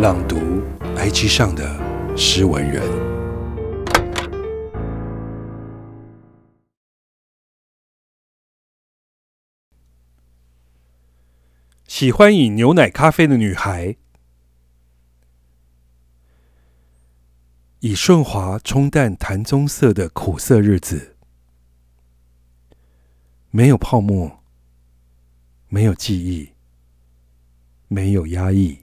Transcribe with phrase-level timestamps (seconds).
[0.00, 0.62] 朗读
[0.96, 2.82] IG 上的诗文人。
[11.86, 13.98] 喜欢饮牛奶咖啡的女孩，
[17.80, 21.14] 以顺滑冲淡檀棕色的苦涩日子，
[23.50, 24.42] 没有泡沫，
[25.68, 26.54] 没有记忆，
[27.88, 28.78] 没有压抑。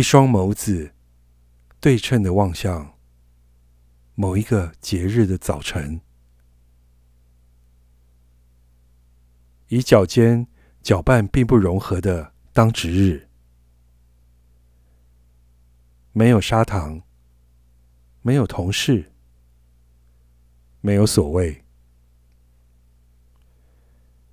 [0.00, 0.94] 一双眸子
[1.78, 2.94] 对称的望向
[4.14, 6.00] 某一个节日的早晨，
[9.68, 10.46] 以脚尖
[10.80, 13.28] 搅拌并不融合的当值日，
[16.12, 17.02] 没有砂糖，
[18.22, 19.12] 没有同事，
[20.80, 21.62] 没有所谓。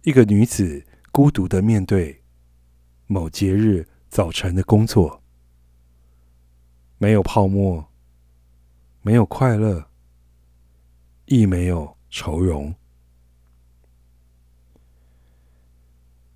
[0.03, 2.23] 一个女子孤独的面对
[3.07, 5.21] 某节日早晨的工作。
[6.99, 7.87] 没有泡沫，
[9.01, 9.87] 没有快乐，
[11.25, 12.73] 亦没有愁容。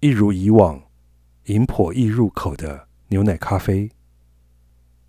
[0.02, 0.84] 一如以往，
[1.46, 3.92] 饮颇易入口的牛奶咖啡，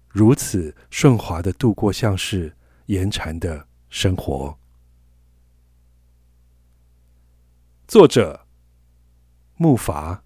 [0.09, 4.59] 如此顺滑的度过像是延缠的生活。
[7.87, 8.47] 作者：
[9.57, 10.21] 木筏。